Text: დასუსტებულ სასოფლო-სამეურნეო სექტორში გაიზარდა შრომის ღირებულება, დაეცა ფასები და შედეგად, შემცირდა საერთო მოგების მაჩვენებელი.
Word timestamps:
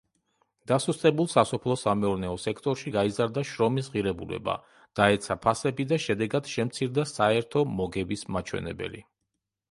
დასუსტებულ 0.69 1.27
სასოფლო-სამეურნეო 1.31 2.37
სექტორში 2.45 2.93
გაიზარდა 2.95 3.43
შრომის 3.49 3.89
ღირებულება, 3.95 4.55
დაეცა 4.99 5.37
ფასები 5.43 5.85
და 5.91 5.99
შედეგად, 6.05 6.49
შემცირდა 6.55 7.05
საერთო 7.11 7.63
მოგების 7.81 8.25
მაჩვენებელი. 8.37 9.03